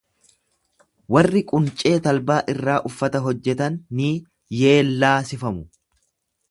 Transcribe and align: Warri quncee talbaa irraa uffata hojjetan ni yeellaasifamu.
Warri 1.15 1.43
quncee 1.51 1.91
talbaa 2.07 2.39
irraa 2.55 2.79
uffata 2.91 3.23
hojjetan 3.27 3.79
ni 4.01 4.13
yeellaasifamu. 4.63 5.67